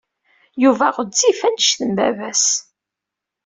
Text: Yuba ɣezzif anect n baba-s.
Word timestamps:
Yuba 0.63 0.85
ɣezzif 0.97 1.39
anect 1.47 1.79
n 1.87 1.89
baba-s. 1.97 2.45